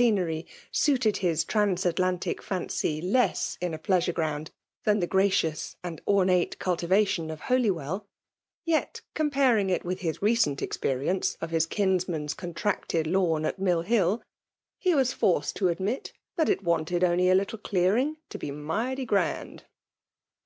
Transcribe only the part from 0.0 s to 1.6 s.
a^enery suited his